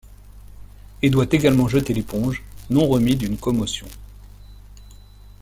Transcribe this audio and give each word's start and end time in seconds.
Et 1.03 1.11
doit 1.11 1.27
également 1.29 1.67
jeter 1.67 1.93
l'éponge, 1.93 2.43
non 2.71 2.87
remis 2.87 3.15
d'une 3.15 3.37
commotion. 3.37 3.85